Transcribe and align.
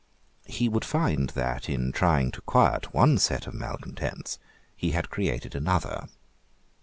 He 0.47 0.67
would 0.67 0.83
find 0.83 1.29
that, 1.29 1.69
in 1.69 1.91
trying 1.91 2.31
to 2.31 2.41
quiet 2.41 2.91
one 2.91 3.19
set 3.19 3.45
of 3.45 3.53
malecontents, 3.53 4.39
he 4.75 4.93
had 4.93 5.11
created 5.11 5.53
another. 5.53 6.07